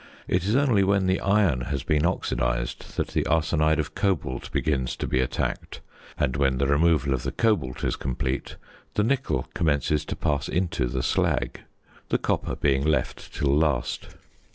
It 0.27 0.45
is 0.45 0.55
only 0.55 0.83
when 0.83 1.05
the 1.05 1.19
iron 1.19 1.61
has 1.65 1.83
been 1.83 2.07
oxidised 2.07 2.97
that 2.97 3.09
the 3.09 3.23
arsenide 3.25 3.77
of 3.77 3.93
cobalt 3.93 4.51
begins 4.51 4.95
to 4.95 5.05
be 5.05 5.19
attacked; 5.21 5.79
and 6.17 6.35
when 6.35 6.57
the 6.57 6.65
removal 6.65 7.13
of 7.13 7.21
the 7.21 7.31
cobalt 7.31 7.83
is 7.83 7.95
complete, 7.95 8.55
the 8.95 9.03
nickel 9.03 9.47
commences 9.53 10.03
to 10.05 10.15
pass 10.15 10.49
into 10.49 10.87
the 10.87 11.03
slag, 11.03 11.61
the 12.09 12.17
copper 12.17 12.55
being 12.55 12.83
left 12.83 13.31
till 13.31 13.55
last. 13.55 14.07